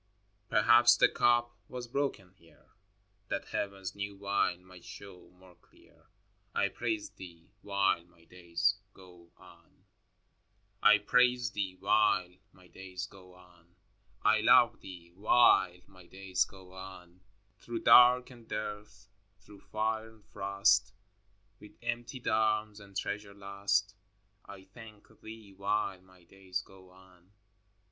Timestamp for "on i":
13.35-14.41